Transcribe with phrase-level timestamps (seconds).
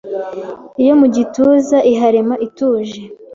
[0.81, 3.01] Iyo mu gituza iharema ituje,